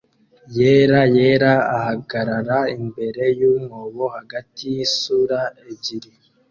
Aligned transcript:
yera 0.57 1.01
yera 1.15 1.53
ahagarara 1.77 2.57
imbere 2.77 3.23
yumwobo 3.39 4.03
hagati 4.15 4.63
yisura 4.75 5.39
ebyiri 5.69 6.11